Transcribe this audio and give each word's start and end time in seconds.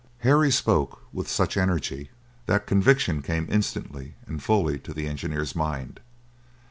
Harry 0.21 0.49
spoke 0.49 1.03
with 1.13 1.27
such 1.29 1.55
energy 1.55 2.09
that 2.47 2.65
conviction 2.65 3.21
came 3.21 3.45
instantly 3.51 4.15
and 4.25 4.41
fully 4.41 4.79
to 4.79 4.95
the 4.95 5.05
engineer's 5.05 5.55
mind. 5.55 5.99